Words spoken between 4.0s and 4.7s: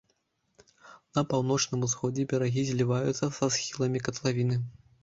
катлавіны.